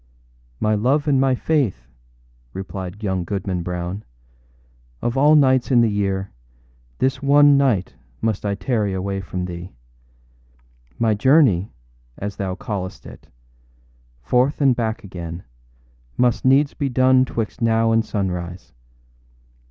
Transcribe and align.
â 0.59 0.75
âMy 0.75 0.81
love 0.81 1.07
and 1.07 1.21
my 1.21 1.35
Faith,â 1.35 1.85
replied 2.53 3.03
young 3.03 3.23
Goodman 3.23 3.61
Brown, 3.61 4.03
âof 5.03 5.15
all 5.15 5.35
nights 5.35 5.69
in 5.69 5.81
the 5.81 5.91
year, 5.91 6.31
this 6.97 7.21
one 7.21 7.55
night 7.55 7.93
must 8.19 8.43
I 8.43 8.55
tarry 8.55 8.93
away 8.95 9.21
from 9.21 9.45
thee. 9.45 9.73
My 10.97 11.13
journey, 11.13 11.71
as 12.17 12.37
thou 12.37 12.55
callest 12.55 13.05
it, 13.05 13.27
forth 14.23 14.59
and 14.59 14.75
back 14.75 15.03
again, 15.03 15.43
must 16.17 16.45
needs 16.45 16.73
be 16.73 16.89
done 16.89 17.23
âtwixt 17.23 17.61
now 17.61 17.91
and 17.91 18.03
sunrise. 18.03 18.73